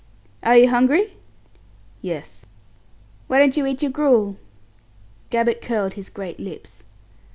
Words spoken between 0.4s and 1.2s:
"Are you hungry?"